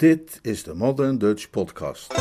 [0.00, 2.14] Dit is de Modern Dutch Podcast.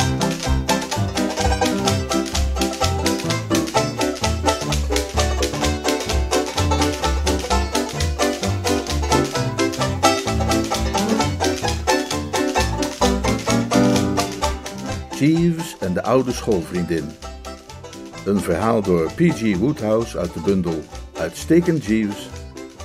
[15.15, 17.05] Jeeves en de oude schoolvriendin.
[18.25, 19.57] Een verhaal door P.G.
[19.57, 20.83] Woodhouse uit de bundel
[21.13, 22.29] Uitstekend Jeeves,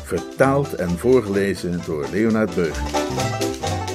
[0.04, 2.82] vertaald en voorgelezen door Leonard Beuger.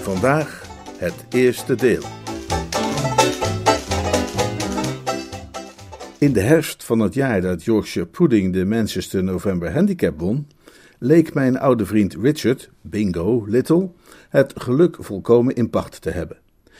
[0.01, 0.68] Vandaag
[0.99, 2.03] het eerste deel.
[6.17, 10.47] In de herfst van het jaar dat Yorkshire Pudding de Manchester November Handicap won,
[10.97, 13.89] leek mijn oude vriend Richard, Bingo Little,
[14.29, 16.37] het geluk volkomen in pacht te hebben.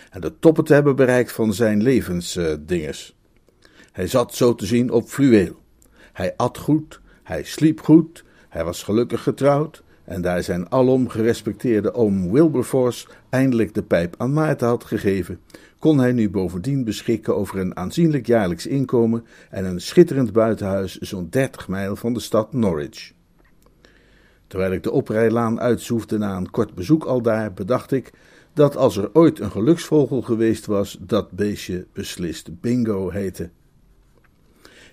[0.10, 3.16] En de toppen te hebben bereikt van zijn levensdingers.
[3.92, 5.62] hij zat zo te zien op fluweel.
[6.14, 11.94] Hij at goed, hij sliep goed, hij was gelukkig getrouwd, en daar zijn alom gerespecteerde
[11.94, 15.40] oom Wilberforce eindelijk de pijp aan Maarten had gegeven,
[15.80, 21.28] kon hij nu bovendien beschikken over een aanzienlijk jaarlijks inkomen en een schitterend buitenhuis zo'n
[21.30, 23.12] dertig mijl van de stad Norwich.
[24.48, 28.14] Terwijl ik de oprijlaan uitzoefde na een kort bezoek al daar, bedacht ik
[28.54, 33.50] dat als er ooit een geluksvogel geweest was, dat beestje beslist Bingo heette.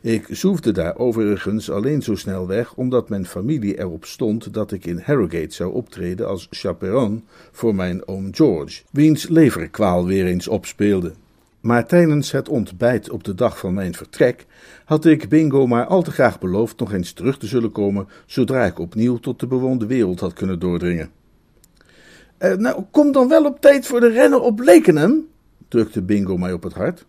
[0.06, 4.84] Ik zoefde daar overigens alleen zo snel weg omdat mijn familie erop stond dat ik
[4.84, 11.12] in Harrogate zou optreden als chaperon voor mijn oom George, wiens leverkwaal weer eens opspeelde.
[11.60, 14.46] Maar tijdens het ontbijt op de dag van mijn vertrek
[14.84, 18.64] had ik Bingo maar al te graag beloofd nog eens terug te zullen komen zodra
[18.64, 21.10] ik opnieuw tot de bewoonde wereld had kunnen doordringen.
[22.38, 25.26] Uh, nou, kom dan wel op tijd voor de renner op Lekenham,
[25.68, 27.06] drukte Bingo mij op het hart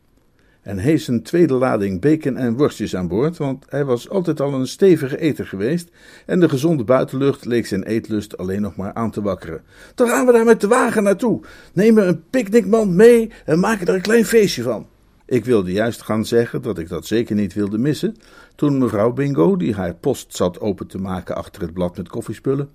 [0.68, 4.54] en hees een tweede lading bacon en worstjes aan boord, want hij was altijd al
[4.54, 5.90] een stevige eter geweest
[6.26, 9.62] en de gezonde buitenlucht leek zijn eetlust alleen nog maar aan te wakkeren.
[9.96, 11.42] Dan gaan we daar met de wagen naartoe,
[11.74, 14.88] nemen een picknickmand mee en maken er een klein feestje van.
[15.26, 18.16] Ik wilde juist gaan zeggen dat ik dat zeker niet wilde missen,
[18.56, 22.70] toen mevrouw Bingo, die haar post zat open te maken achter het blad met koffiespullen,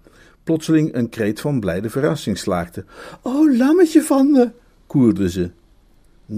[0.44, 2.84] plotseling een kreet van blijde verrassing slaakte.
[3.22, 4.50] Oh, lammetje van me,
[4.86, 5.50] koerde ze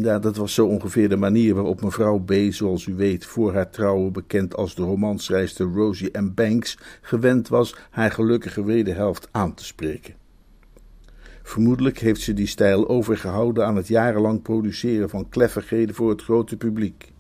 [0.03, 3.71] ja, dat was zo ongeveer de manier waarop mevrouw B., zoals u weet, voor haar
[3.71, 6.31] trouwen bekend als de romanschrijfster Rosie M.
[6.35, 10.15] Banks, gewend was haar gelukkige wederhelft aan te spreken.
[11.43, 16.57] Vermoedelijk heeft ze die stijl overgehouden aan het jarenlang produceren van kleffigheden voor het grote
[16.57, 17.13] publiek.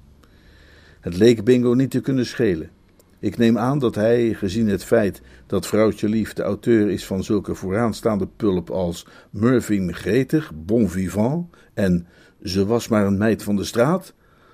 [1.01, 2.71] Het leek Bingo niet te kunnen schelen.
[3.19, 7.25] Ik neem aan dat hij, gezien het feit dat vrouwtje lief de auteur is van
[7.25, 12.07] zulke vooraanstaande pulp als Murphy Gretig, Bon Vivant en
[12.45, 14.13] ze was maar een meid van de straat,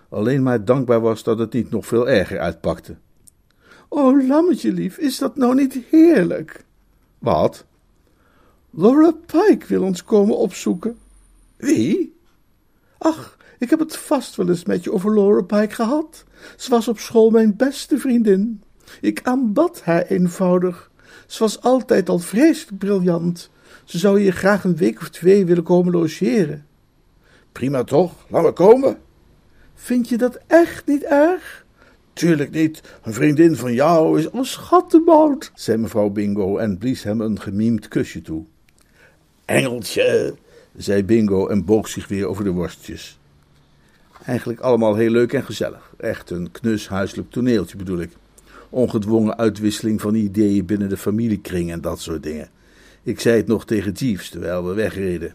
[0.09, 2.97] alleen maar dankbaar was dat het niet nog veel erger uitpakte.
[3.89, 6.65] O, lammetje lief, is dat nou niet heerlijk?
[7.19, 7.65] Wat?
[8.71, 10.97] Laura Pike wil ons komen opzoeken.
[11.57, 12.17] Wie?
[12.99, 16.25] Ach, ik heb het vast wel eens met je over Laura Pike gehad.
[16.57, 18.63] Ze was op school mijn beste vriendin.
[19.01, 20.91] Ik aanbad haar eenvoudig.
[21.27, 23.51] Ze was altijd al vreselijk briljant.
[23.85, 26.67] Ze zou hier graag een week of twee willen komen logeren.
[27.53, 28.99] Prima toch, laat me komen.
[29.75, 31.65] Vind je dat echt niet erg?
[32.13, 37.21] Tuurlijk niet, een vriendin van jou is een schattenbout, zei mevrouw Bingo en blies hem
[37.21, 38.45] een gemiemd kusje toe.
[39.45, 40.35] Engeltje,
[40.77, 43.19] zei Bingo en boog zich weer over de worstjes.
[44.25, 45.93] Eigenlijk allemaal heel leuk en gezellig.
[45.97, 48.11] Echt een knus huiselijk toneeltje bedoel ik.
[48.69, 52.51] Ongedwongen uitwisseling van ideeën binnen de familiekring en dat soort dingen.
[53.03, 55.35] Ik zei het nog tegen Jeeves terwijl we wegreden.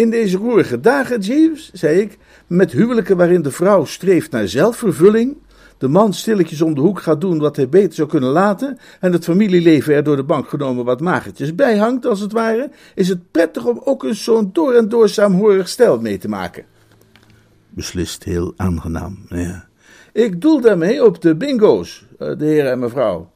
[0.00, 5.36] In deze roerige dagen, Jeeves, zei ik, met huwelijken waarin de vrouw streeft naar zelfvervulling,
[5.78, 9.12] de man stilletjes om de hoek gaat doen wat hij beter zou kunnen laten en
[9.12, 13.30] het familieleven er door de bank genomen wat magertjes bijhangt, als het ware, is het
[13.30, 16.64] prettig om ook eens zo'n door en door saamhorig stel mee te maken.
[17.68, 19.68] Beslist heel aangenaam, ja.
[20.12, 23.30] Ik doel daarmee op de bingo's, eh, de heer en mevrouw.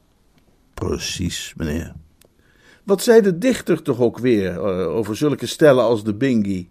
[0.73, 1.93] Precies, meneer.
[2.85, 6.69] Wat zei de dichter toch ook weer uh, over zulke stellen als de Bingi?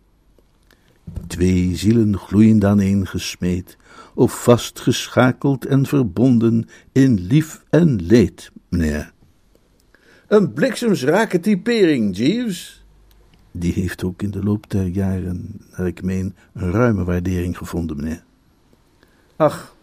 [1.27, 3.77] Twee zielen gloeiend aaneen gesmeed,
[4.15, 9.13] of vastgeschakeld en verbonden in lief en leed, meneer.
[10.29, 12.85] Een bliksemsrake typering, Jeeves.
[13.51, 17.97] Die heeft ook in de loop der jaren, naar ik meen, een ruime waardering gevonden,
[17.97, 18.25] meneer.
[19.37, 19.75] Ach,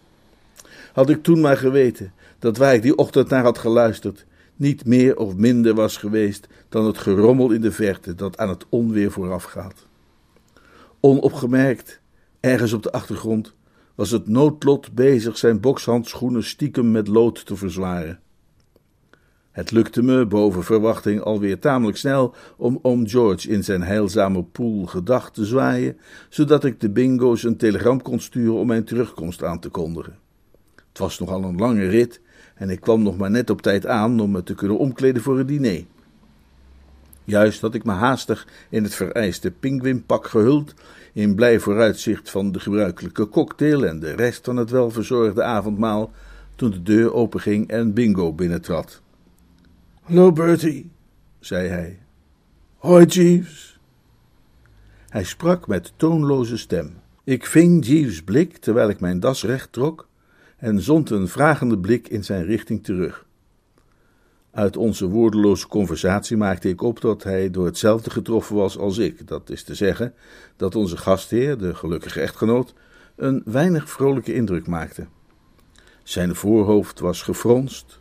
[0.92, 4.26] had ik toen maar geweten dat waar ik die ochtend naar had geluisterd,
[4.62, 8.66] niet meer of minder was geweest dan het gerommel in de verte dat aan het
[8.68, 9.86] onweer voorafgaat.
[11.00, 12.00] Onopgemerkt,
[12.40, 13.54] ergens op de achtergrond,
[13.94, 18.20] was het noodlot bezig zijn bokshandschoenen stiekem met lood te verzwaren.
[19.50, 24.86] Het lukte me boven verwachting alweer tamelijk snel om oom George in zijn heilzame poel
[24.86, 25.98] gedacht te zwaaien,
[26.28, 30.18] zodat ik de bingo's een telegram kon sturen om mijn terugkomst aan te kondigen.
[30.88, 32.20] Het was nogal een lange rit
[32.62, 35.38] en ik kwam nog maar net op tijd aan om me te kunnen omkleden voor
[35.38, 35.84] het diner.
[37.24, 40.74] Juist had ik me haastig in het vereiste pinguïnpak gehuld,
[41.12, 46.12] in blij vooruitzicht van de gebruikelijke cocktail en de rest van het welverzorgde avondmaal,
[46.54, 49.00] toen de deur openging en Bingo binnentrad.
[50.02, 50.90] Hallo Bertie,
[51.40, 51.98] zei hij.
[52.76, 53.78] Hoi Jeeves.
[55.08, 56.94] Hij sprak met toonloze stem.
[57.24, 60.10] Ik ving Jeeves' blik terwijl ik mijn das recht trok
[60.62, 63.26] en zond een vragende blik in zijn richting terug.
[64.50, 69.26] Uit onze woordeloze conversatie maakte ik op dat hij door hetzelfde getroffen was als ik.
[69.26, 70.14] Dat is te zeggen,
[70.56, 72.74] dat onze gastheer, de gelukkige echtgenoot,
[73.16, 75.06] een weinig vrolijke indruk maakte.
[76.02, 78.00] Zijn voorhoofd was gefronst,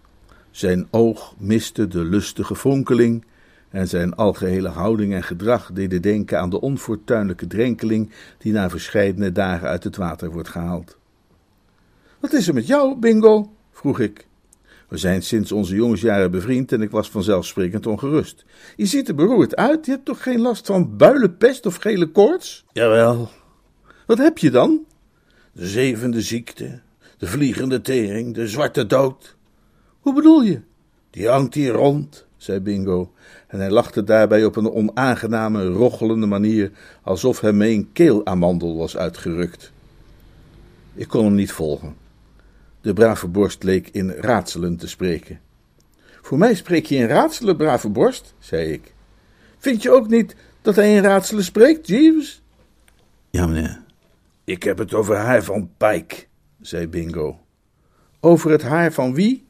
[0.51, 3.25] zijn oog miste de lustige fonkeling
[3.69, 9.31] en zijn algehele houding en gedrag deden denken aan de onfortuinlijke drenkeling die na verscheidene
[9.31, 10.99] dagen uit het water wordt gehaald.
[12.21, 13.51] Wat is er met jou, Bingo?
[13.71, 14.27] vroeg ik.
[14.87, 18.45] We zijn sinds onze jongensjaren bevriend en ik was vanzelfsprekend ongerust.
[18.75, 22.65] Je ziet er beroerd uit, je hebt toch geen last van builenpest of gele koorts?
[22.71, 23.29] Jawel.
[24.05, 24.85] Wat heb je dan?
[25.51, 26.79] De zevende ziekte,
[27.17, 29.35] de vliegende tering, de zwarte dood.
[29.99, 30.61] Hoe bedoel je?
[31.09, 33.11] Die hangt hier rond, zei Bingo,
[33.47, 36.71] en hij lachte daarbij op een onaangename, rochelende manier,
[37.01, 39.71] alsof hem een keelamandel was uitgerukt.
[40.93, 42.00] Ik kon hem niet volgen.
[42.81, 45.39] De brave borst leek in raadselen te spreken.
[46.21, 48.93] Voor mij spreek je in raadselen, brave borst, zei ik.
[49.57, 52.41] Vind je ook niet dat hij in raadselen spreekt, Jeeves?
[53.29, 53.81] Ja, meneer.
[54.43, 56.15] Ik heb het over haar van Pike,
[56.61, 57.39] zei Bingo.
[58.19, 59.45] Over het haar van wie?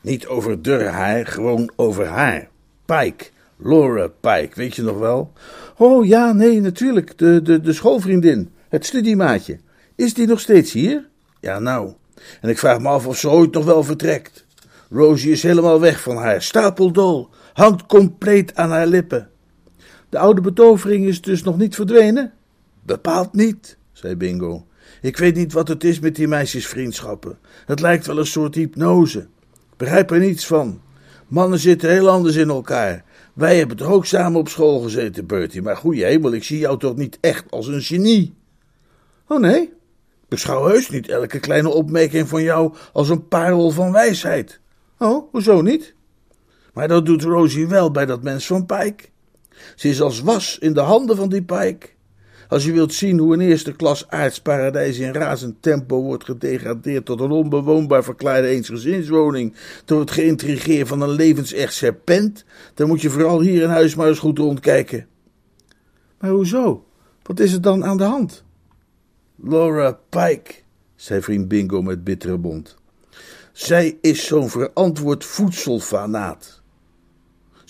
[0.00, 2.48] Niet over der haar, gewoon over haar.
[2.84, 3.24] Pike,
[3.56, 5.32] Laura Pike, weet je nog wel?
[5.76, 7.18] Oh ja, nee, natuurlijk.
[7.18, 9.58] De, de, de schoolvriendin, het studiemaatje.
[9.94, 11.08] Is die nog steeds hier?
[11.40, 11.92] Ja, nou.
[12.40, 14.46] En ik vraag me af of ze ooit nog wel vertrekt.
[14.90, 19.30] Rosie is helemaal weg van haar, stapeldol, hangt compleet aan haar lippen.
[20.08, 22.32] De oude betovering is dus nog niet verdwenen?
[22.82, 24.66] Bepaald niet, zei Bingo.
[25.00, 27.38] Ik weet niet wat het is met die meisjesvriendschappen.
[27.66, 29.26] Het lijkt wel een soort hypnose.
[29.76, 30.80] Begrijp er niets van.
[31.28, 33.04] Mannen zitten heel anders in elkaar.
[33.34, 35.62] Wij hebben toch ook samen op school gezeten, Bertie.
[35.62, 38.34] Maar goeie hemel, ik zie jou toch niet echt als een genie?
[39.26, 39.72] Oh nee?
[40.30, 44.60] Beschouw heus niet elke kleine opmerking van jou als een parel van wijsheid.
[44.98, 45.94] Oh, hoezo niet?
[46.72, 49.04] Maar dat doet Rosie wel bij dat mens van Pike.
[49.74, 51.88] Ze is als was in de handen van die Pike.
[52.48, 57.20] Als je wilt zien hoe een eerste klas aardsparadijs in razend tempo wordt gedegradeerd tot
[57.20, 59.54] een onbewoonbaar verklaarde eensgezinswoning
[59.84, 62.44] door het geïntrigeer van een levensecht serpent,
[62.74, 65.06] dan moet je vooral hier in huis maar eens goed rondkijken.
[66.18, 66.84] Maar hoezo?
[67.22, 68.44] Wat is er dan aan de hand?
[69.42, 70.54] Laura Pike,
[70.96, 72.76] zei vriend Bingo met bittere bond.
[73.52, 76.59] Zij is zo'n verantwoord voedselfanaat.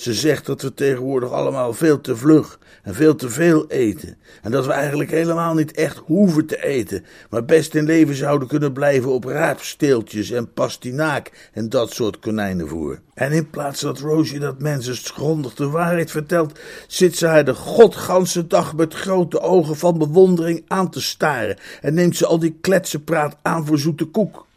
[0.00, 4.16] Ze zegt dat we tegenwoordig allemaal veel te vlug en veel te veel eten.
[4.42, 8.48] En dat we eigenlijk helemaal niet echt hoeven te eten, maar best in leven zouden
[8.48, 13.00] kunnen blijven op raapsteeltjes en pastinaak en dat soort konijnenvoer.
[13.14, 17.54] En in plaats dat Rosie dat mensen grondig de waarheid vertelt, zit ze haar de
[17.54, 22.58] godganse dag met grote ogen van bewondering aan te staren en neemt ze al die
[22.60, 24.48] kletsenpraat aan voor zoete koek.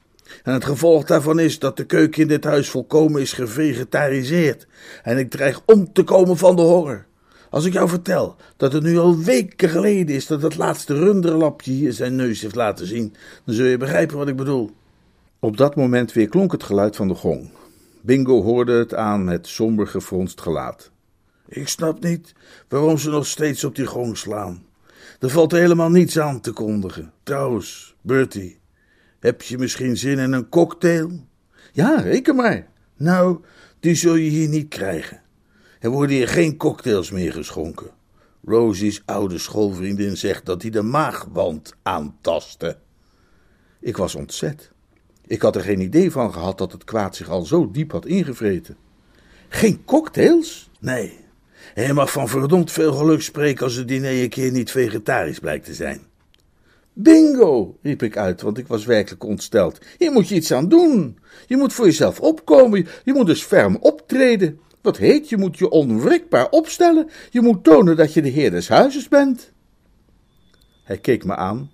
[0.43, 4.67] En het gevolg daarvan is dat de keuken in dit huis volkomen is gevegetariseerd.
[5.03, 7.05] En ik dreig om te komen van de honger.
[7.49, 11.71] Als ik jou vertel dat het nu al weken geleden is dat het laatste runderlapje
[11.71, 14.71] hier zijn neus heeft laten zien, dan zul je begrijpen wat ik bedoel.
[15.39, 17.49] Op dat moment weer klonk het geluid van de gong.
[18.01, 20.91] Bingo hoorde het aan het somber gefronst gelaat.
[21.47, 22.33] Ik snap niet
[22.67, 24.65] waarom ze nog steeds op die gong slaan.
[25.19, 27.13] Er valt helemaal niets aan te kondigen.
[27.23, 28.59] Trouwens, Bertie,
[29.23, 31.11] heb je misschien zin in een cocktail?
[31.71, 32.67] Ja, reken maar.
[32.97, 33.39] Nou,
[33.79, 35.21] die zul je hier niet krijgen.
[35.79, 37.89] Er worden hier geen cocktails meer geschonken.
[38.45, 42.77] Rosie's oude schoolvriendin zegt dat hij de maagwand aantastte.
[43.79, 44.71] Ik was ontzet.
[45.25, 48.05] Ik had er geen idee van gehad dat het kwaad zich al zo diep had
[48.05, 48.77] ingevreten.
[49.49, 50.69] Geen cocktails?
[50.79, 51.19] Nee.
[51.75, 55.65] Je mag van verdomd veel geluk spreken als het diner een keer niet vegetarisch blijkt
[55.65, 56.11] te zijn.
[56.93, 59.79] Bingo, riep ik uit, want ik was werkelijk ontsteld.
[59.97, 61.17] Hier moet je iets aan doen.
[61.47, 62.87] Je moet voor jezelf opkomen.
[63.03, 64.59] Je moet dus ferm optreden.
[64.81, 67.09] Wat heet, je moet je onwrikbaar opstellen.
[67.29, 69.51] Je moet tonen dat je de heer des huizes bent.
[70.83, 71.71] Hij keek me aan,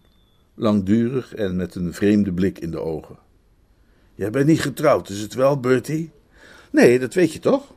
[0.56, 3.18] langdurig en met een vreemde blik in de ogen.
[4.16, 6.12] Jij bent niet getrouwd, is het wel, Bertie?
[6.72, 7.74] Nee, dat weet je toch?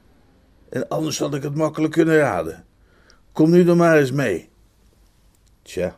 [0.69, 2.65] En anders had ik het makkelijk kunnen raden.
[3.33, 4.49] Kom nu dan maar eens mee.
[5.63, 5.97] Tja,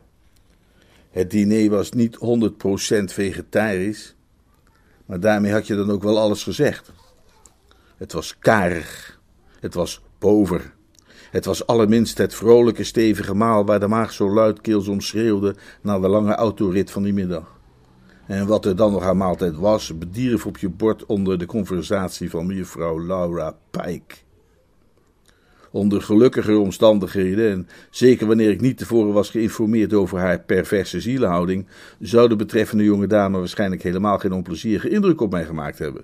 [1.15, 2.19] het diner was niet 100%
[3.03, 4.15] vegetarisch,
[5.05, 6.91] maar daarmee had je dan ook wel alles gezegd.
[7.97, 9.19] Het was karig,
[9.59, 10.73] het was pover,
[11.31, 15.99] het was allerminst het vrolijke stevige maal waar de maag zo luidkeels om schreeuwde na
[15.99, 17.59] de lange autorit van die middag.
[18.27, 22.29] En wat er dan nog aan maaltijd was, bedierf op je bord onder de conversatie
[22.29, 24.24] van mevrouw Laura Pike.
[25.75, 31.65] Onder gelukkiger omstandigheden, en zeker wanneer ik niet tevoren was geïnformeerd over haar perverse zielenhouding,
[31.99, 36.03] zou de betreffende jonge dame waarschijnlijk helemaal geen onplezierige indruk op mij gemaakt hebben.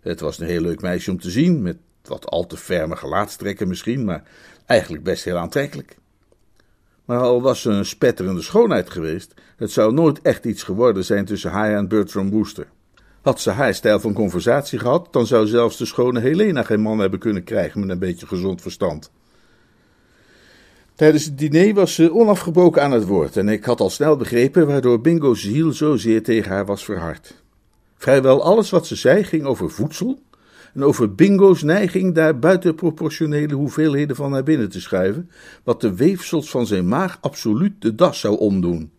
[0.00, 3.68] Het was een heel leuk meisje om te zien, met wat al te ferme gelaatstrekken
[3.68, 4.22] misschien, maar
[4.66, 5.96] eigenlijk best heel aantrekkelijk.
[7.04, 11.24] Maar al was ze een spetterende schoonheid geweest, het zou nooit echt iets geworden zijn
[11.24, 12.66] tussen haar en Bertram Wooster.
[13.26, 16.98] Had ze haar stijl van conversatie gehad, dan zou zelfs de schone Helena geen man
[16.98, 19.10] hebben kunnen krijgen met een beetje gezond verstand.
[20.94, 24.66] Tijdens het diner was ze onafgebroken aan het woord en ik had al snel begrepen
[24.66, 27.42] waardoor Bingo's ziel zozeer tegen haar was verhard.
[27.96, 30.18] Vrijwel alles wat ze zei ging over voedsel
[30.74, 35.30] en over Bingo's neiging daar buitenproportionele hoeveelheden van naar binnen te schuiven,
[35.64, 38.90] wat de weefsels van zijn maag absoluut de das zou omdoen.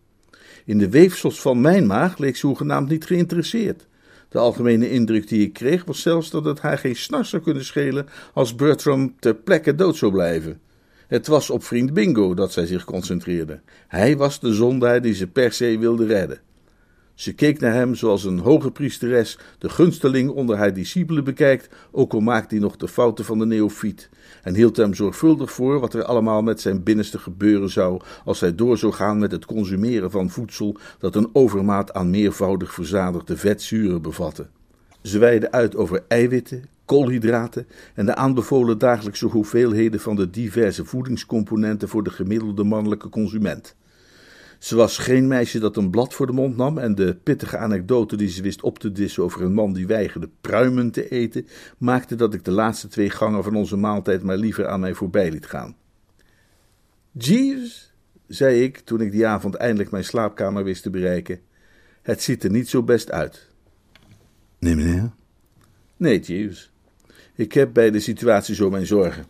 [0.64, 3.86] In de weefsels van mijn maag leek ze hoegenaamd niet geïnteresseerd.
[4.28, 7.64] De algemene indruk die ik kreeg was zelfs dat het haar geen snars zou kunnen
[7.64, 10.60] schelen als Bertram ter plekke dood zou blijven.
[11.06, 13.60] Het was op vriend Bingo dat zij zich concentreerde.
[13.88, 16.40] Hij was de zondaar die ze per se wilde redden.
[17.14, 22.12] Ze keek naar hem zoals een hoge priesteres de gunsteling onder haar discipelen bekijkt, ook
[22.12, 24.08] al maakt hij nog de fouten van de neofiet,
[24.48, 28.54] en hield hem zorgvuldig voor wat er allemaal met zijn binnenste gebeuren zou als hij
[28.54, 34.02] door zou gaan met het consumeren van voedsel dat een overmaat aan meervoudig verzadigde vetzuren
[34.02, 34.46] bevatte.
[35.02, 41.88] Ze weiden uit over eiwitten, koolhydraten en de aanbevolen dagelijkse hoeveelheden van de diverse voedingscomponenten
[41.88, 43.74] voor de gemiddelde mannelijke consument.
[44.58, 48.16] Ze was geen meisje dat een blad voor de mond nam en de pittige anekdote
[48.16, 51.46] die ze wist op te dissen over een man die weigerde pruimen te eten,
[51.78, 55.30] maakte dat ik de laatste twee gangen van onze maaltijd maar liever aan mij voorbij
[55.30, 55.76] liet gaan.
[57.12, 57.92] Jeeves,
[58.26, 61.40] zei ik toen ik die avond eindelijk mijn slaapkamer wist te bereiken,
[62.02, 63.46] het ziet er niet zo best uit.
[64.58, 65.10] Nee, meneer?
[65.96, 66.70] Nee, Jeeves.
[67.34, 69.24] Ik heb bij de situatie zo mijn zorgen.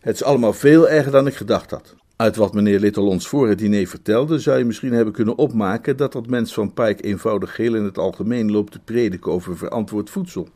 [0.00, 1.96] Het is allemaal veel erger dan ik gedacht had.
[2.20, 5.96] Uit wat meneer Little ons voor het diner vertelde, zou je misschien hebben kunnen opmaken
[5.96, 10.10] dat dat mens van Pike eenvoudig geel in het algemeen loopt te prediken over verantwoord
[10.10, 10.48] voedsel.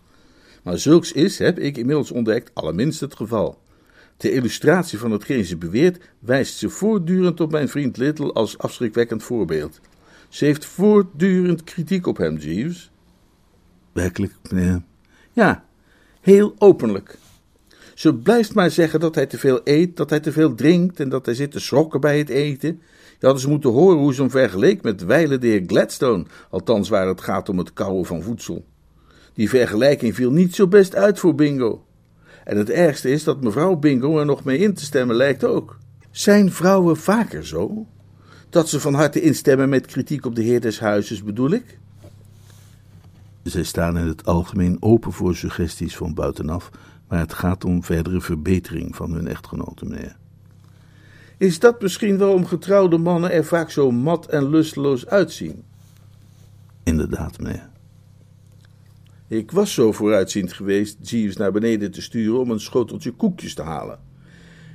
[0.63, 3.59] Maar zulks is, heb ik inmiddels ontdekt, allerminst het geval.
[4.17, 9.23] Ter illustratie van hetgeen ze beweert, wijst ze voortdurend op mijn vriend Little als afschrikwekkend
[9.23, 9.81] voorbeeld.
[10.29, 12.91] Ze heeft voortdurend kritiek op hem, Jeeves.
[13.93, 14.83] Werkelijk, meneer?
[15.33, 15.65] Ja,
[16.21, 17.19] heel openlijk.
[17.95, 21.09] Ze blijft maar zeggen dat hij te veel eet, dat hij te veel drinkt en
[21.09, 22.81] dat hij zit te schrokken bij het eten.
[23.19, 26.89] Je hadden ze moeten horen hoe ze hem vergeleek met wijlen de heer Gladstone, althans
[26.89, 28.65] waar het gaat om het kauwen van voedsel.
[29.35, 31.85] Die vergelijking viel niet zo best uit voor Bingo.
[32.45, 35.79] En het ergste is dat mevrouw Bingo er nog mee in te stemmen lijkt ook.
[36.11, 37.87] Zijn vrouwen vaker zo?
[38.51, 41.79] Dat ze van harte instemmen met kritiek op de heer des huizes, bedoel ik?
[43.43, 46.71] Zij staan in het algemeen open voor suggesties van buitenaf,
[47.09, 50.17] maar het gaat om verdere verbetering van hun echtgenoten, meneer.
[51.37, 55.63] Is dat misschien waarom getrouwde mannen er vaak zo mat en lusteloos uitzien?
[56.83, 57.69] Inderdaad, meneer.
[59.29, 63.63] Ik was zo vooruitziend geweest Jeeves naar beneden te sturen om een schoteltje koekjes te
[63.63, 63.99] halen.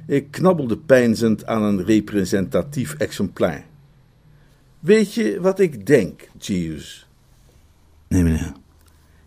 [0.07, 3.65] Ik knabbelde pijnzend aan een representatief exemplaar.
[4.79, 7.07] Weet je wat ik denk, Jeeves?
[8.07, 8.53] Nee, meneer.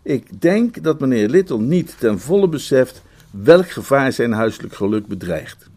[0.03, 5.69] Ik denk dat meneer Little niet ten volle beseft welk gevaar zijn huiselijk geluk bedreigt.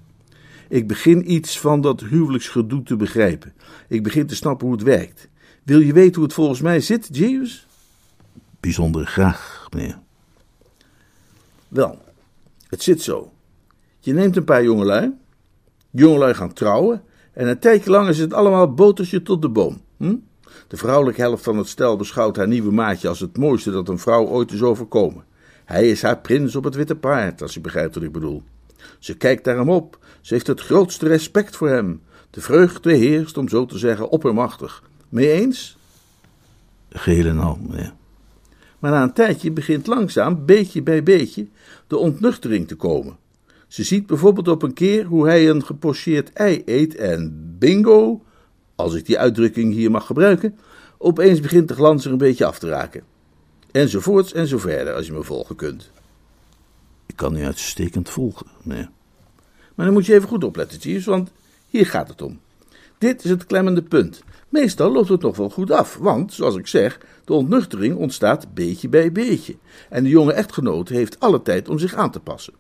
[0.69, 3.53] Ik begin iets van dat huwelijksgedoe te begrijpen.
[3.89, 5.29] Ik begin te snappen hoe het werkt.
[5.63, 7.67] Wil je weten hoe het volgens mij zit, Jeeves?
[8.61, 9.99] Bijzonder graag, meneer.
[11.69, 11.99] Wel,
[12.69, 13.33] het zit zo.
[14.01, 15.13] Je neemt een paar jongelui.
[15.91, 17.03] Jongelui gaan trouwen.
[17.33, 19.81] En een tijdje lang is het allemaal botertje tot de boom.
[19.97, 20.17] Hm?
[20.69, 23.99] De vrouwelijke helft van het stel beschouwt haar nieuwe maatje als het mooiste dat een
[23.99, 25.25] vrouw ooit is overkomen.
[25.65, 28.43] Hij is haar prins op het witte paard, als je begrijpt wat ik bedoel.
[28.99, 32.03] Ze kijkt naar hem op, ze heeft het grootste respect voor hem.
[32.31, 34.83] De vreugde heerst, om zo te zeggen, oppermachtig.
[35.09, 35.77] Mee eens?
[36.89, 37.93] Geheel en al, meneer.
[38.79, 41.47] Maar na een tijdje begint langzaam, beetje bij beetje,
[41.87, 43.17] de ontnuchtering te komen.
[43.67, 48.23] Ze ziet bijvoorbeeld op een keer hoe hij een gepocheerd ei eet en bingo,
[48.77, 50.59] als ik die uitdrukking hier mag gebruiken,
[50.99, 53.03] opeens begint de glans er een beetje af te raken.
[53.73, 55.91] Enzovoorts en zo verder, als je me volgen kunt.
[57.07, 58.91] Ik kan u uitstekend volgen, meneer.
[59.75, 61.31] Maar dan moet je even goed opletten, Jeeves, want
[61.69, 62.41] hier gaat het om.
[62.99, 64.23] Dit is het klemmende punt.
[64.49, 68.89] Meestal loopt het nog wel goed af, want, zoals ik zeg, de ontnuchtering ontstaat beetje
[68.89, 69.57] bij beetje.
[69.89, 72.55] En de jonge echtgenote heeft alle tijd om zich aan te passen.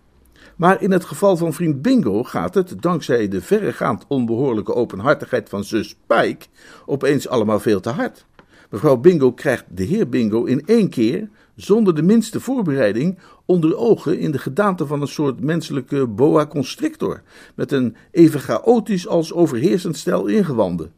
[0.56, 5.64] Maar in het geval van vriend Bingo gaat het, dankzij de verregaand onbehoorlijke openhartigheid van
[5.64, 6.46] zus Pike,
[6.86, 8.26] opeens allemaal veel te hard.
[8.70, 14.18] Mevrouw Bingo krijgt de heer Bingo in één keer, zonder de minste voorbereiding, onder ogen
[14.18, 17.22] in de gedaante van een soort menselijke boa constrictor,
[17.54, 20.92] met een even chaotisch als overheersend stel ingewanden.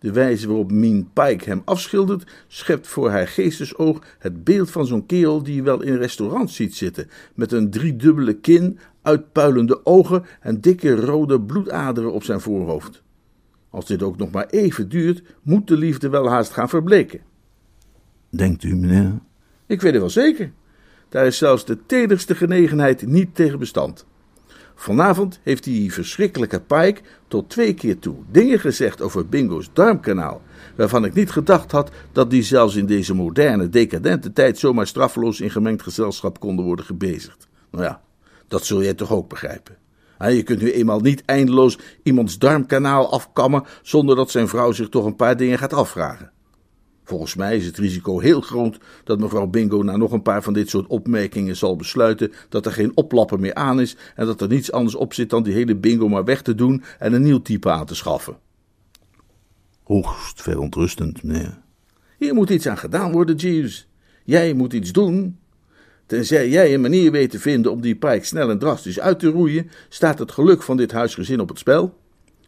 [0.00, 5.06] De wijze waarop Mien Pike hem afschildert, schept voor haar geestesoog het beeld van zo'n
[5.06, 10.60] kerel die je wel in restaurants ziet zitten, met een driedubbele kin, uitpuilende ogen en
[10.60, 13.02] dikke rode bloedaderen op zijn voorhoofd.
[13.70, 17.20] Als dit ook nog maar even duurt, moet de liefde wel haast gaan verbleken.
[18.30, 19.18] Denkt u, meneer?
[19.66, 20.52] Ik weet het wel zeker.
[21.08, 24.06] Daar is zelfs de tederste genegenheid niet tegen bestand.
[24.80, 30.42] Vanavond heeft die verschrikkelijke Pike tot twee keer toe dingen gezegd over Bingo's darmkanaal,
[30.76, 35.40] waarvan ik niet gedacht had dat die zelfs in deze moderne, decadente tijd zomaar straffeloos
[35.40, 37.48] in gemengd gezelschap konden worden gebezigd.
[37.70, 38.00] Nou ja,
[38.48, 39.76] dat zul jij toch ook begrijpen.
[40.18, 45.04] Je kunt nu eenmaal niet eindeloos iemands darmkanaal afkammen zonder dat zijn vrouw zich toch
[45.04, 46.30] een paar dingen gaat afvragen.
[47.10, 50.52] Volgens mij is het risico heel groot dat mevrouw Bingo na nog een paar van
[50.52, 54.48] dit soort opmerkingen zal besluiten dat er geen oplapper meer aan is en dat er
[54.48, 57.42] niets anders op zit dan die hele bingo maar weg te doen en een nieuw
[57.42, 58.36] type aan te schaffen.
[59.82, 61.58] Hoogst verontrustend, meneer.
[62.18, 63.88] Hier moet iets aan gedaan worden, Jeeves.
[64.24, 65.38] Jij moet iets doen.
[66.06, 69.28] Tenzij jij een manier weet te vinden om die pike snel en drastisch uit te
[69.28, 71.98] roeien, staat het geluk van dit huisgezin op het spel.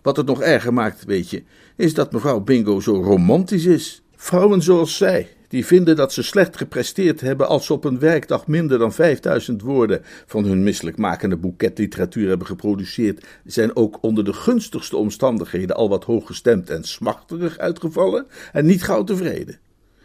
[0.03, 1.43] Wat het nog erger maakt, weet je,
[1.77, 4.02] is dat mevrouw Bingo zo romantisch is.
[4.23, 8.47] Vrouwen zoals zij, die vinden dat ze slecht gepresteerd hebben als ze op een werkdag
[8.47, 14.33] minder dan 5000 woorden van hun misselijkmakende boeket literatuur hebben geproduceerd, zijn ook onder de
[14.33, 19.59] gunstigste omstandigheden al wat hooggestemd en smachterig uitgevallen en niet gauw tevreden.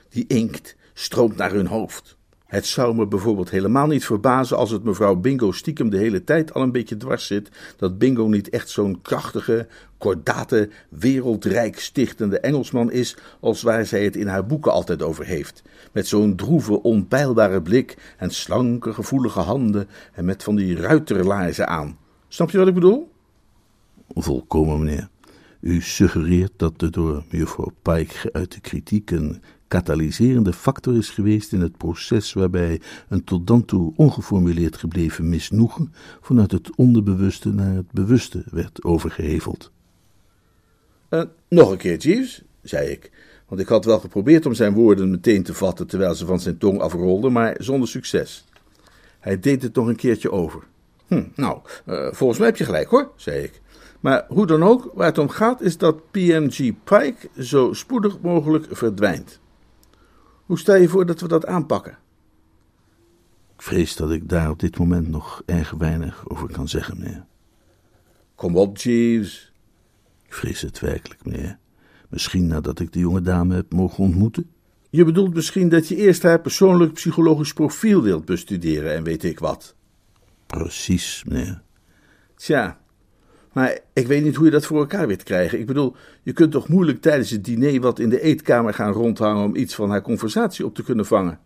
[0.10, 2.17] Die inkt stroomt naar hun hoofd.
[2.48, 6.54] Het zou me bijvoorbeeld helemaal niet verbazen als het mevrouw Bingo stiekem de hele tijd
[6.54, 12.92] al een beetje dwars zit dat Bingo niet echt zo'n krachtige, kordate, wereldrijk stichtende Engelsman
[12.92, 15.64] is als waar zij het in haar boeken altijd over heeft.
[15.92, 21.98] Met zo'n droeve, onpeilbare blik en slanke, gevoelige handen en met van die ruiterlaarzen aan.
[22.28, 23.12] Snap je wat ik bedoel?
[24.10, 25.10] Volkomen, meneer.
[25.60, 31.62] U suggereert dat de door mevrouw Pike geuite kritiek een katalyserende factor is geweest in
[31.62, 37.92] het proces waarbij een tot dan toe ongeformuleerd gebleven misnoegen vanuit het onderbewuste naar het
[37.92, 39.72] bewuste werd overgeheveld.
[41.10, 43.12] Uh, nog een keer, Jeeves, zei ik,
[43.48, 46.58] want ik had wel geprobeerd om zijn woorden meteen te vatten terwijl ze van zijn
[46.58, 48.46] tong afrolden, maar zonder succes.
[49.20, 50.64] Hij deed het nog een keertje over.
[51.08, 53.62] Hm, nou, uh, volgens mij heb je gelijk hoor, zei ik.
[54.00, 58.66] Maar hoe dan ook, waar het om gaat is dat PMG Pike zo spoedig mogelijk
[58.70, 59.40] verdwijnt.
[60.48, 61.98] Hoe stel je voor dat we dat aanpakken?
[63.56, 67.26] Ik vrees dat ik daar op dit moment nog erg weinig over kan zeggen, meneer.
[68.36, 69.54] Kom op, Jeeves.
[70.26, 71.58] Ik vrees het werkelijk, meneer.
[72.10, 74.50] Misschien nadat ik de jonge dame heb mogen ontmoeten?
[74.90, 79.40] Je bedoelt misschien dat je eerst haar persoonlijk psychologisch profiel wilt bestuderen en weet ik
[79.40, 79.76] wat.
[80.46, 81.62] Precies, meneer.
[82.36, 82.80] Tja,
[83.58, 85.60] maar ik weet niet hoe je dat voor elkaar weet krijgen.
[85.60, 89.44] Ik bedoel, je kunt toch moeilijk tijdens het diner wat in de eetkamer gaan rondhangen
[89.44, 91.40] om iets van haar conversatie op te kunnen vangen.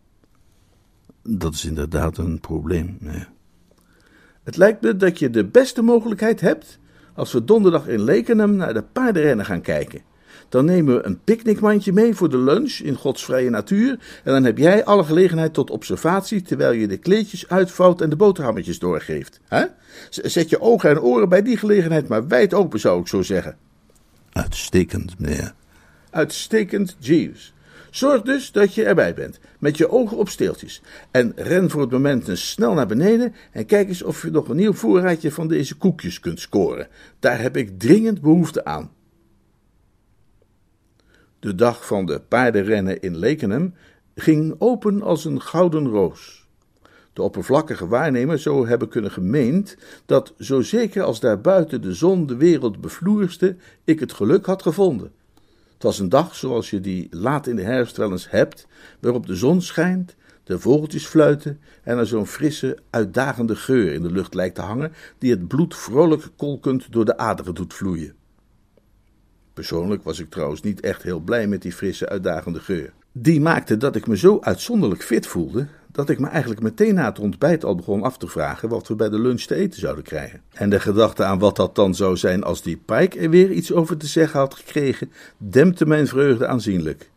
[1.24, 2.98] Dat is inderdaad een probleem.
[4.44, 6.80] Het lijkt me dat je de beste mogelijkheid hebt
[7.14, 10.02] als we donderdag in Lekenham naar de paardenrennen gaan kijken.
[10.52, 13.90] Dan nemen we een picknickmandje mee voor de lunch in godsvrije natuur.
[14.24, 18.16] En dan heb jij alle gelegenheid tot observatie terwijl je de kleedjes uitvouwt en de
[18.16, 19.40] boterhammetjes doorgeeft.
[19.48, 19.66] Hè?
[20.10, 23.58] Zet je ogen en oren bij die gelegenheid maar wijd open, zou ik zo zeggen.
[24.32, 25.54] Uitstekend, meneer.
[26.10, 27.54] Uitstekend, Jeeves.
[27.90, 30.82] Zorg dus dat je erbij bent, met je ogen op steeltjes.
[31.12, 34.48] En ren voor het moment eens snel naar beneden en kijk eens of je nog
[34.48, 36.88] een nieuw voorraadje van deze koekjes kunt scoren.
[37.20, 38.92] Daar heb ik dringend behoefte aan.
[41.42, 43.74] De dag van de paardenrennen in Lekenham
[44.16, 46.48] ging open als een gouden roos.
[47.14, 52.36] De oppervlakkige waarnemer zou hebben kunnen gemeend dat, zo zeker als daarbuiten de zon de
[52.36, 55.12] wereld bevloerste, ik het geluk had gevonden.
[55.74, 58.68] Het was een dag zoals je die laat in de herfst wel eens hebt,
[59.00, 64.12] waarop de zon schijnt, de vogeltjes fluiten en er zo'n frisse, uitdagende geur in de
[64.12, 68.20] lucht lijkt te hangen, die het bloed vrolijk kolkend door de aderen doet vloeien.
[69.54, 72.92] Persoonlijk was ik trouwens niet echt heel blij met die frisse, uitdagende geur.
[73.12, 77.06] Die maakte dat ik me zo uitzonderlijk fit voelde, dat ik me eigenlijk meteen na
[77.06, 80.04] het ontbijt al begon af te vragen wat we bij de lunch te eten zouden
[80.04, 80.42] krijgen.
[80.54, 83.72] En de gedachte aan wat dat dan zou zijn als die Pike er weer iets
[83.72, 87.10] over te zeggen had gekregen, dempte mijn vreugde aanzienlijk.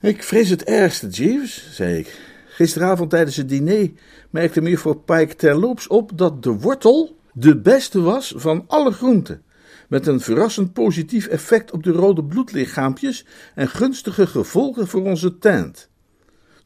[0.00, 2.18] Ik vrees het ergste, Jeeves, zei ik.
[2.48, 3.90] Gisteravond tijdens het diner
[4.30, 9.42] merkte mevrouw Pike terloops op dat de wortel de beste was van alle groenten
[9.88, 15.88] met een verrassend positief effect op de rode bloedlichaampjes en gunstige gevolgen voor onze tent.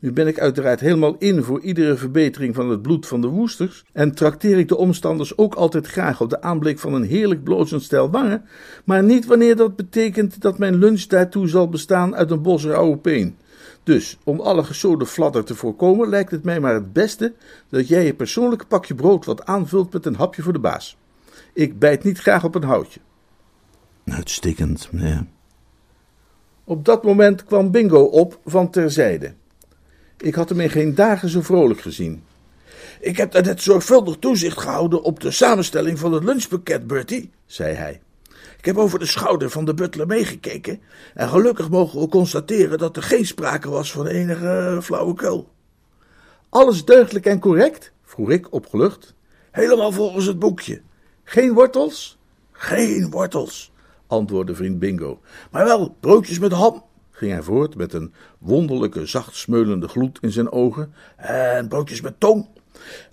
[0.01, 3.85] Nu ben ik uiteraard helemaal in voor iedere verbetering van het bloed van de woesters
[3.93, 7.83] en trakteer ik de omstanders ook altijd graag op de aanblik van een heerlijk blozend
[7.83, 8.45] stel wangen,
[8.85, 12.99] maar niet wanneer dat betekent dat mijn lunch daartoe zal bestaan uit een bos rauwe
[12.99, 13.37] peen.
[13.83, 17.33] Dus, om alle gesode fladder te voorkomen, lijkt het mij maar het beste
[17.69, 20.97] dat jij je persoonlijke pakje brood wat aanvult met een hapje voor de baas.
[21.53, 23.01] Ik bijt niet graag op een houtje.
[24.13, 25.27] Uitstekend, meneer.
[26.65, 29.35] Op dat moment kwam Bingo op van terzijde.
[30.19, 32.25] Ik had hem in geen dagen zo vrolijk gezien.
[33.01, 38.01] Ik heb net zorgvuldig toezicht gehouden op de samenstelling van het lunchpakket, Bertie, zei hij.
[38.59, 40.81] Ik heb over de schouder van de butler meegekeken
[41.15, 45.49] en gelukkig mogen we constateren dat er geen sprake was van enige flauwekul.
[46.49, 47.93] Alles deugdelijk en correct?
[48.05, 49.15] vroeg ik opgelucht.
[49.51, 50.81] Helemaal volgens het boekje.
[51.25, 52.19] Geen wortels?
[52.53, 53.73] Geen wortels
[54.09, 55.21] antwoordde vriend Bingo.
[55.51, 60.33] Maar wel broodjes met ham, ging hij voort met een wonderlijke zacht smeulende gloed in
[60.33, 60.93] zijn ogen.
[61.17, 62.47] En broodjes met tong,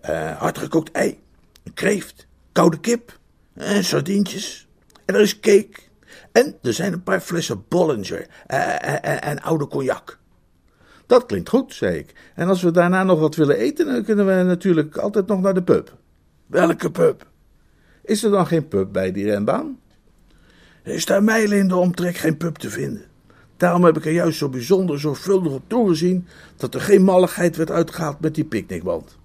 [0.09, 1.19] uh, hardgekookt ei,
[1.63, 3.19] een kreeft, koude kip,
[3.53, 4.67] en sardientjes.
[5.05, 5.73] En er is cake.
[6.31, 10.19] En er zijn een paar flessen Bollinger en, en oude cognac.
[11.05, 12.13] Dat klinkt goed, zei ik.
[12.35, 15.53] En als we daarna nog wat willen eten, dan kunnen we natuurlijk altijd nog naar
[15.53, 15.97] de pub.
[16.45, 17.27] Welke pub?
[18.03, 19.79] Is er dan geen pub bij die renbaan?
[20.85, 23.05] Er is daar mijlen in de omtrek geen pub te vinden.
[23.57, 27.71] Daarom heb ik er juist zo bijzonder zorgvuldig op toegezien dat er geen malligheid werd
[27.71, 29.17] uitgehaald met die picknickband.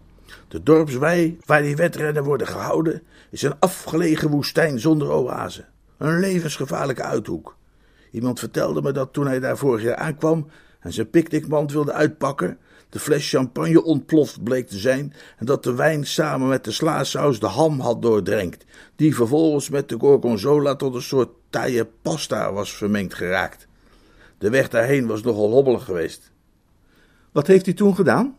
[0.49, 5.64] De dorpswei waar die wedrennen worden gehouden is een afgelegen woestijn zonder oase.
[5.99, 7.57] Een levensgevaarlijke uithoek.
[8.11, 10.46] Iemand vertelde me dat toen hij daar vorig jaar aankwam
[10.81, 15.75] en zijn picknickmand wilde uitpakken, de fles champagne ontploft bleek te zijn en dat de
[15.75, 18.64] wijn samen met de slaasaus de ham had doordrenkt,
[18.96, 23.69] die vervolgens met de gorgonzola tot een soort taaie pasta was vermengd geraakt.
[24.39, 26.33] De weg daarheen was nogal hobbelig geweest.
[27.33, 28.37] Wat heeft hij toen gedaan?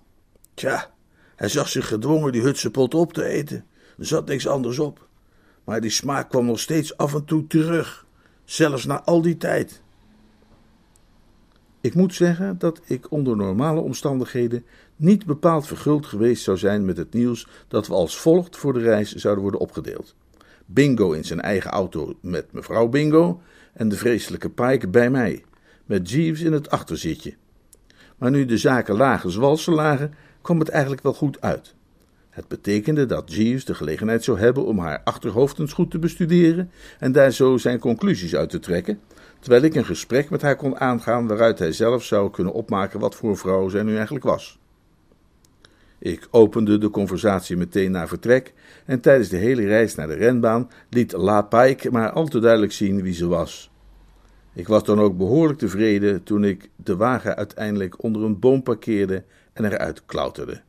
[0.54, 0.92] Tja,
[1.36, 3.66] hij zag zich gedwongen die hutse pot op te eten.
[3.98, 5.08] Er zat niks anders op.
[5.64, 8.06] Maar die smaak kwam nog steeds af en toe terug,
[8.44, 9.82] zelfs na al die tijd.
[11.82, 16.98] Ik moet zeggen dat ik onder normale omstandigheden niet bepaald verguld geweest zou zijn met
[16.98, 20.16] het nieuws dat we als volgt voor de reis zouden worden opgedeeld.
[20.74, 23.42] Bingo in zijn eigen auto met mevrouw Bingo
[23.74, 25.44] en de vreselijke Pike bij mij,
[25.86, 27.34] met Jeeves in het achterzitje.
[28.18, 31.74] Maar nu de zaken lagen zoals ze lagen, kwam het eigenlijk wel goed uit.
[32.30, 36.72] Het betekende dat Jeeves de gelegenheid zou hebben om haar achterhoofd eens goed te bestuderen
[37.00, 39.00] en daar zo zijn conclusies uit te trekken,
[39.40, 43.16] terwijl ik een gesprek met haar kon aangaan waaruit hij zelf zou kunnen opmaken wat
[43.16, 44.60] voor vrouw zij nu eigenlijk was.
[46.02, 48.54] Ik opende de conversatie meteen na vertrek
[48.86, 52.72] en tijdens de hele reis naar de renbaan liet La Pike maar al te duidelijk
[52.72, 53.72] zien wie ze was.
[54.54, 59.24] Ik was dan ook behoorlijk tevreden toen ik de wagen uiteindelijk onder een boom parkeerde
[59.54, 60.62] en eruit klauterde.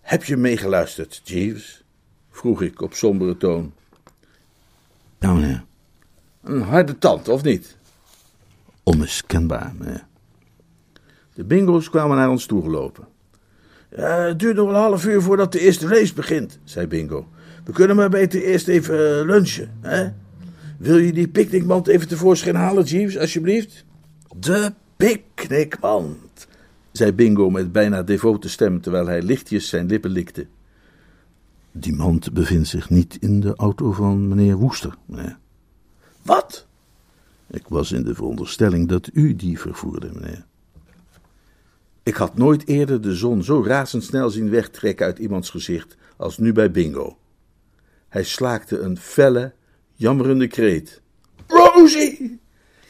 [0.00, 1.84] Heb je meegeluisterd, Jeeves?
[2.30, 3.72] vroeg ik op sombere toon.
[5.18, 5.64] Nou, meneer.
[6.42, 7.76] Een harde tand, of niet?
[8.82, 10.06] Onmiskenbaar, meneer.
[11.34, 13.13] De bingo's kwamen naar ons toegelopen.
[13.96, 17.28] Ja, het duurt nog een half uur voordat de eerste race begint, zei Bingo.
[17.64, 20.12] We kunnen maar beter eerst even eh, lunchen, hè?
[20.78, 23.84] Wil je die picknickmand even tevoorschijn halen, Jeeves, alsjeblieft?
[24.36, 26.46] De picknickmand,
[26.92, 30.46] zei Bingo met bijna devote stem, terwijl hij lichtjes zijn lippen likte.
[31.72, 35.38] Die mand bevindt zich niet in de auto van meneer Woester, meneer.
[36.22, 36.66] Wat?
[37.50, 40.44] Ik was in de veronderstelling dat u die vervoerde, meneer.
[42.04, 46.52] Ik had nooit eerder de zon zo razendsnel zien wegtrekken uit iemands gezicht als nu
[46.52, 47.18] bij Bingo.
[48.08, 49.52] Hij slaakte een felle,
[49.94, 51.00] jammerende kreet.
[51.46, 52.40] Rosie!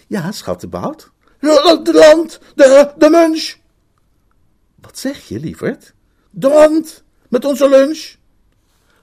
[0.07, 1.11] Ja, schattebout?
[1.41, 3.57] De land, de, de munch!
[4.81, 5.95] Wat zeg je, lieverd?
[6.31, 8.15] De land, met onze lunch.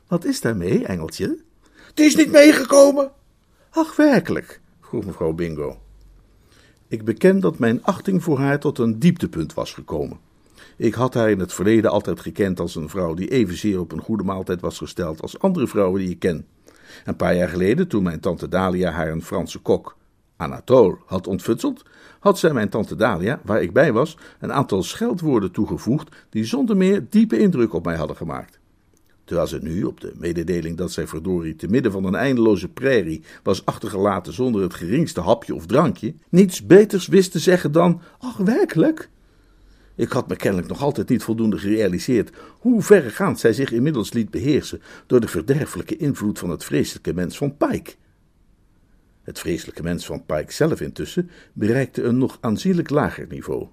[0.07, 1.43] Wat is daarmee, engeltje?
[1.93, 3.11] Die is niet meegekomen.
[3.69, 4.61] Ach, werkelijk?
[4.81, 5.81] vroeg mevrouw Bingo.
[6.91, 10.17] Ik beken dat mijn achting voor haar tot een dieptepunt was gekomen.
[10.77, 14.01] Ik had haar in het verleden altijd gekend als een vrouw die evenzeer op een
[14.01, 16.45] goede maaltijd was gesteld als andere vrouwen die ik ken.
[17.05, 19.97] Een paar jaar geleden, toen mijn tante Dalia haar een Franse kok,
[20.35, 21.83] Anatole had ontfutseld,
[22.19, 26.77] had zij mijn tante Dalia, waar ik bij was, een aantal scheldwoorden toegevoegd die zonder
[26.77, 28.59] meer diepe indruk op mij hadden gemaakt.
[29.23, 33.23] Terwijl ze nu, op de mededeling dat zij verdorie te midden van een eindeloze prairie
[33.43, 38.37] was achtergelaten zonder het geringste hapje of drankje, niets beters wist te zeggen dan: Ach,
[38.37, 39.09] werkelijk?
[39.95, 44.29] Ik had me kennelijk nog altijd niet voldoende gerealiseerd hoe verregaand zij zich inmiddels liet
[44.29, 47.93] beheersen door de verderfelijke invloed van het vreselijke mens van Pike.
[49.21, 53.67] Het vreselijke mens van Pike zelf intussen bereikte een nog aanzienlijk lager niveau.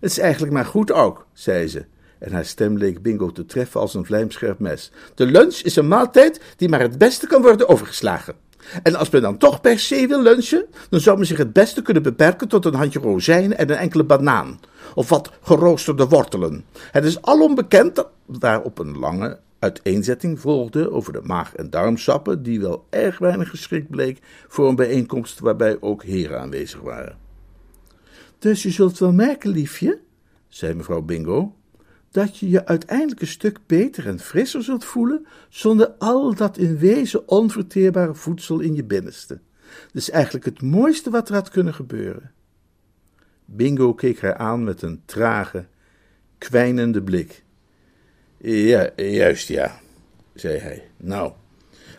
[0.00, 1.84] Het is eigenlijk maar goed ook, zei ze,
[2.22, 4.92] en haar stem leek Bingo te treffen als een vlijmscherp mes.
[5.14, 8.34] De lunch is een maaltijd die maar het beste kan worden overgeslagen.
[8.82, 11.82] En als men dan toch per se wil lunchen, dan zou men zich het beste
[11.82, 14.60] kunnen beperken tot een handje rozijnen en een enkele banaan.
[14.94, 16.64] Of wat geroosterde wortelen.
[16.90, 22.42] Het is alom bekend dat daarop een lange uiteenzetting volgde over de maag- en darmsappen,
[22.42, 27.18] die wel erg weinig geschikt bleek voor een bijeenkomst waarbij ook heren aanwezig waren.
[28.38, 30.00] Dus je zult wel merken, liefje,
[30.48, 31.54] zei mevrouw Bingo,
[32.12, 36.78] dat je je uiteindelijk een stuk beter en frisser zult voelen zonder al dat in
[36.78, 39.40] wezen onverteerbare voedsel in je binnenste.
[39.92, 42.30] Dat is eigenlijk het mooiste wat er had kunnen gebeuren.
[43.44, 45.66] Bingo keek haar aan met een trage,
[46.38, 47.44] kwijnende blik.
[48.38, 49.80] Ja, juist ja,
[50.34, 50.90] zei hij.
[50.96, 51.32] Nou,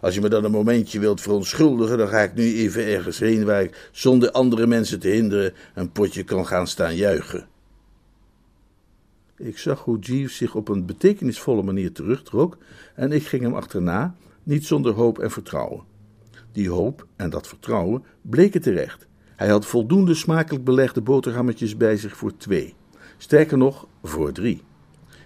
[0.02, 3.46] als je me dan een momentje wilt verontschuldigen, dan ga ik nu even ergens heen
[3.46, 7.48] waar ik zonder andere mensen te hinderen een potje kan gaan staan juichen.
[9.44, 12.58] Ik zag hoe Jeeves zich op een betekenisvolle manier terugtrok
[12.96, 15.84] en ik ging hem achterna, niet zonder hoop en vertrouwen.
[16.52, 19.08] Die hoop en dat vertrouwen bleken terecht.
[19.36, 22.74] Hij had voldoende smakelijk belegde boterhammetjes bij zich voor twee.
[23.18, 24.62] Sterker nog, voor drie.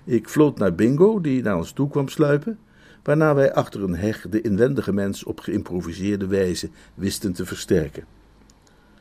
[0.06, 2.60] Ik floot naar Bingo, die naar ons toe kwam sluipen,
[3.03, 8.06] waarna wij achter een heg de inwendige mens op geïmproviseerde wijze wisten te versterken.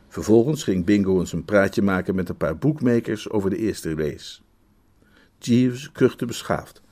[0.08, 4.44] Vervolgens ging Bingo eens een praatje maken met een paar boekmakers over de eerste race.
[5.38, 6.82] Jeeves kuchte beschaafd.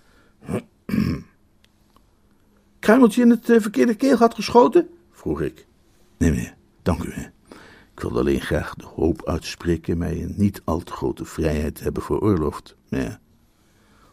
[2.79, 4.89] Kruimeltje in het uh, verkeerde keel had geschoten?
[5.13, 5.67] vroeg ik.
[6.17, 7.33] Nee, meneer, dank u, meneer.
[7.95, 11.83] Ik wilde alleen graag de hoop uitspreken mij een niet al te grote vrijheid te
[11.83, 13.19] hebben veroorloofd, meneer.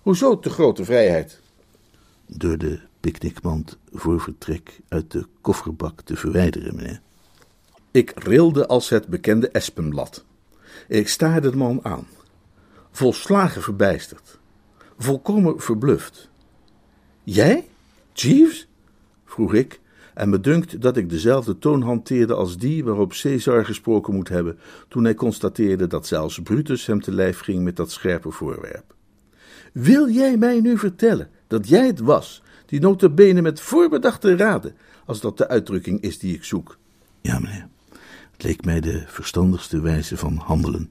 [0.02, 1.42] Hoezo te grote vrijheid?
[2.26, 7.02] Door de picknickmand voor vertrek uit de kofferbak te verwijderen, meneer.
[7.92, 10.26] Ik rilde als het bekende espenblad.
[10.88, 12.08] Ik staarde de man aan
[12.92, 14.40] volslagen verbijsterd,
[14.98, 16.30] volkomen verbluft.
[17.24, 17.68] Jij,
[18.14, 18.68] Jeeves?
[19.26, 19.80] vroeg ik,
[20.14, 24.60] en me dunkt dat ik dezelfde toon hanteerde als die waarop Caesar gesproken moet hebben
[24.88, 28.96] toen hij constateerde dat zelfs Brutus hem te lijf ging met dat scherpe voorwerp.
[29.74, 34.76] Wil jij mij nu vertellen dat jij het was, die notabene met voorbedachte raden,
[35.06, 36.78] als dat de uitdrukking is die ik zoek?
[37.22, 37.68] Ja, meneer.
[38.32, 40.90] Het leek mij de verstandigste wijze van handelen.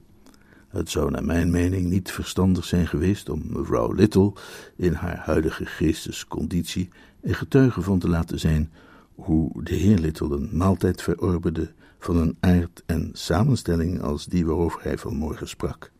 [0.71, 4.33] Het zou naar mijn mening niet verstandig zijn geweest om mevrouw Little
[4.75, 6.89] in haar huidige geestesconditie
[7.21, 8.71] een getuige van te laten zijn
[9.15, 14.83] hoe de heer Little een maaltijd verorberde van een aard en samenstelling als die waarover
[14.83, 15.91] hij vanmorgen sprak.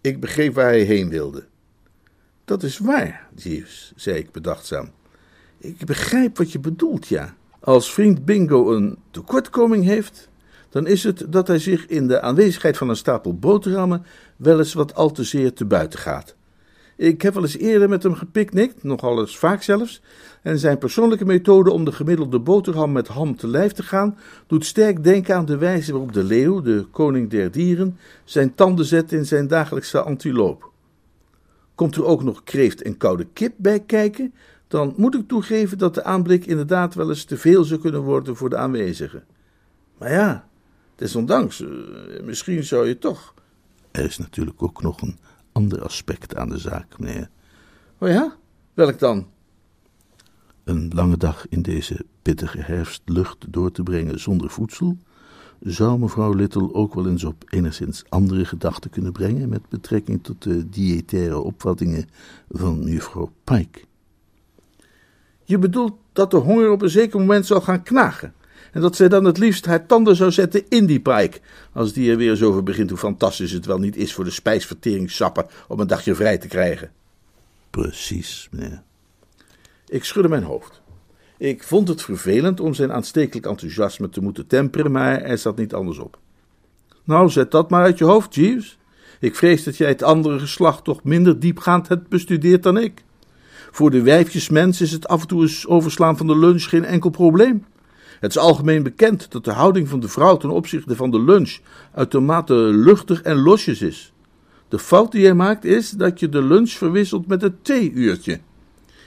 [0.00, 1.46] Ik begreep waar hij heen wilde.
[2.44, 4.90] Dat is waar, Jeeves, zei ik bedachtzaam.
[5.58, 7.34] Ik begrijp wat je bedoelt, ja.
[7.60, 10.28] Als vriend Bingo een tekortkoming heeft,
[10.74, 14.06] dan is het dat hij zich in de aanwezigheid van een stapel boterhammen
[14.36, 16.34] wel eens wat al te zeer te buiten gaat.
[16.96, 20.02] Ik heb wel eens eerder met hem gepicnict, nogal eens vaak zelfs,
[20.42, 24.64] en zijn persoonlijke methode om de gemiddelde boterham met ham te lijf te gaan, doet
[24.64, 29.12] sterk denken aan de wijze waarop de leeuw, de koning der dieren, zijn tanden zet
[29.12, 30.70] in zijn dagelijkse antiloop.
[31.74, 34.34] Komt er ook nog kreeft en koude kip bij kijken,
[34.68, 38.36] dan moet ik toegeven dat de aanblik inderdaad wel eens te veel zou kunnen worden
[38.36, 39.24] voor de aanwezigen.
[39.98, 40.48] Maar ja,
[40.96, 41.68] Desondanks, uh,
[42.22, 43.34] misschien zou je toch.
[43.90, 45.18] Er is natuurlijk ook nog een
[45.52, 47.30] ander aspect aan de zaak, meneer.
[47.98, 48.36] Oh ja?
[48.74, 49.26] Welk dan?
[50.64, 54.96] Een lange dag in deze pittige herfstlucht door te brengen zonder voedsel,
[55.60, 60.42] zou mevrouw Little ook wel eens op enigszins andere gedachten kunnen brengen met betrekking tot
[60.42, 62.08] de diëtaire opvattingen
[62.50, 63.80] van juffrouw Pike.
[65.44, 68.34] Je bedoelt dat de honger op een zeker moment zal gaan knagen?
[68.74, 71.40] En dat zij dan het liefst haar tanden zou zetten in die pike.
[71.72, 74.30] Als die er weer eens over begint hoe fantastisch het wel niet is voor de
[74.30, 76.90] spijsverteringssappen om een dagje vrij te krijgen.
[77.70, 78.82] Precies, meneer.
[79.88, 80.82] Ik schudde mijn hoofd.
[81.38, 85.74] Ik vond het vervelend om zijn aanstekelijk enthousiasme te moeten temperen, maar er zat niet
[85.74, 86.18] anders op.
[87.04, 88.78] Nou, zet dat maar uit je hoofd, Jeeves.
[89.20, 93.04] Ik vrees dat jij het andere geslacht toch minder diepgaand hebt bestudeerd dan ik.
[93.70, 97.10] Voor de wijfjesmens is het af en toe eens overslaan van de lunch geen enkel
[97.10, 97.64] probleem.
[98.24, 101.58] Het is algemeen bekend dat de houding van de vrouw ten opzichte van de lunch
[101.94, 104.12] uitermate luchtig en losjes is.
[104.68, 108.40] De fout die jij maakt is dat je de lunch verwisselt met het theeuurtje.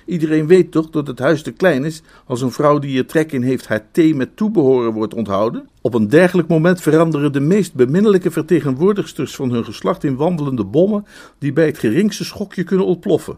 [0.05, 3.31] Iedereen weet toch dat het huis te klein is als een vrouw die er trek
[3.31, 5.69] in heeft haar thee met toebehoren wordt onthouden?
[5.81, 11.05] Op een dergelijk moment veranderen de meest beminnelijke vertegenwoordigsters van hun geslacht in wandelende bommen
[11.39, 13.37] die bij het geringste schokje kunnen ontploffen.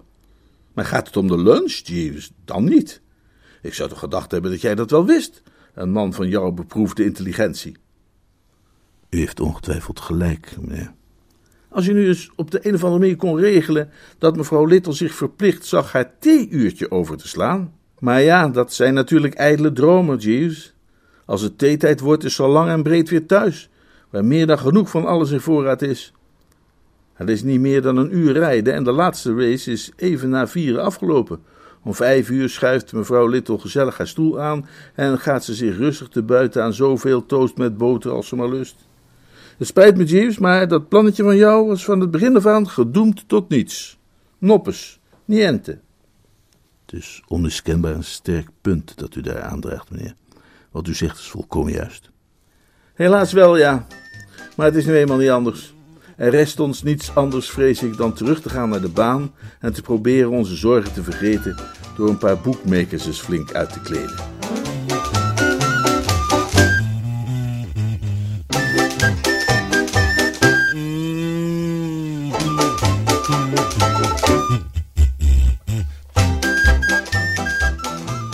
[0.74, 2.32] Maar gaat het om de lunch, Jeeves?
[2.46, 3.02] Dan niet.
[3.62, 5.42] Ik zou toch gedacht hebben dat jij dat wel wist,
[5.74, 7.78] een man van jouw beproefde intelligentie.
[9.10, 10.94] U heeft ongetwijfeld gelijk, meneer.
[11.70, 14.94] Als je nu eens op de een of andere manier kon regelen dat mevrouw Little
[14.94, 17.74] zich verplicht zag haar theeuurtje over te slaan.
[18.00, 20.74] Maar ja, dat zijn natuurlijk ijdele dromen, Jeeves.
[21.26, 23.70] Als het theetijd wordt, is ze al lang en breed weer thuis,
[24.10, 26.14] waar meer dan genoeg van alles in voorraad is.
[27.14, 30.48] Het is niet meer dan een uur rijden en de laatste race is even na
[30.48, 31.40] vieren afgelopen.
[31.90, 36.08] Om vijf uur schuift mevrouw Little gezellig haar stoel aan en gaat ze zich rustig
[36.08, 38.76] te buiten aan zoveel toast met boter als ze maar lust.
[39.58, 42.70] Het spijt me, Jeeves, maar dat plannetje van jou was van het begin af aan
[42.70, 44.00] gedoemd tot niets.
[44.38, 45.80] Noppes, niente.
[46.86, 50.16] Het is onmiskenbaar een sterk punt dat u daar aandraagt, meneer.
[50.72, 52.10] Wat u zegt is volkomen juist.
[52.94, 53.88] Helaas wel, ja.
[54.56, 55.74] Maar het is nu eenmaal niet anders.
[56.20, 59.74] Er rest ons niets anders, vrees ik, dan terug te gaan naar de baan en
[59.74, 61.56] te proberen onze zorgen te vergeten
[61.96, 64.16] door een paar boekmakers eens flink uit te kleden.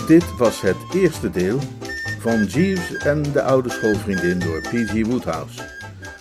[0.07, 1.59] Dit was het eerste deel
[2.19, 5.05] van Jeeves en de oude schoolvriendin door P.G.
[5.05, 5.61] Woodhouse.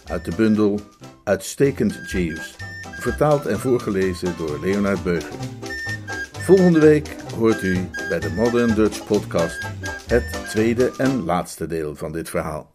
[0.06, 0.80] Uit de bundel
[1.24, 2.56] Uitstekend Jeeves.
[3.00, 5.32] Vertaald en voorgelezen door Leonard Beuger.
[6.32, 9.58] Volgende week hoort u bij de Modern Dutch Podcast
[10.06, 12.72] het tweede en laatste deel van dit verhaal.